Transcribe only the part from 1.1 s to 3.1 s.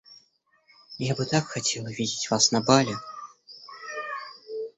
бы так хотела вас видеть на бале.